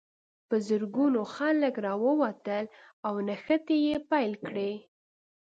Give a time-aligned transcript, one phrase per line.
[0.47, 2.65] په زرګونو خلک راووتل
[3.07, 4.73] او نښتې یې پیل کړې.